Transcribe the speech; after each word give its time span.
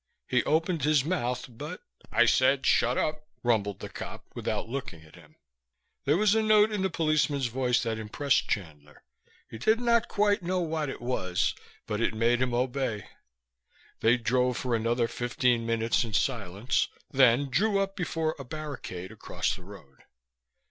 He 0.27 0.43
opened 0.45 0.83
his 0.83 1.05
mouth, 1.05 1.45
but, 1.47 1.83
"I 2.11 2.25
said, 2.25 2.65
'Shut 2.65 2.97
up.'" 2.97 3.27
rumbled 3.43 3.81
the 3.81 3.87
cop 3.89 4.25
without 4.33 4.67
looking 4.67 5.03
at 5.03 5.13
him. 5.13 5.35
There 6.05 6.17
was 6.17 6.33
a 6.33 6.41
note 6.41 6.71
in 6.71 6.81
the 6.81 6.89
policeman's 6.89 7.45
voice 7.45 7.83
that 7.83 7.99
impressed 7.99 8.49
Chandler. 8.49 9.03
He 9.47 9.59
did 9.59 9.79
not 9.79 10.07
quite 10.07 10.41
know 10.41 10.59
what 10.59 10.89
it 10.89 11.03
was, 11.03 11.53
but 11.85 12.01
it 12.01 12.15
made 12.15 12.41
him 12.41 12.51
obey. 12.55 13.09
They 13.99 14.17
drove 14.17 14.57
for 14.57 14.73
another 14.75 15.07
fifteen 15.07 15.67
minutes 15.67 16.03
in 16.03 16.13
silence, 16.13 16.87
then 17.11 17.51
drew 17.51 17.77
up 17.79 17.95
before 17.95 18.35
a 18.39 18.43
barricade 18.43 19.11
across 19.11 19.55
the 19.55 19.61
road. 19.63 19.99